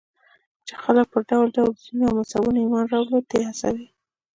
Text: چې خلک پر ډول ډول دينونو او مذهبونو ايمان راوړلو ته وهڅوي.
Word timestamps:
چې 0.67 0.73
خلک 0.83 1.05
پر 1.13 1.21
ډول 1.29 1.47
ډول 1.57 1.71
دينونو 1.79 2.05
او 2.09 2.13
مذهبونو 2.19 2.57
ايمان 2.63 2.85
راوړلو 2.91 3.21
ته 3.29 3.35
وهڅوي. 3.39 3.87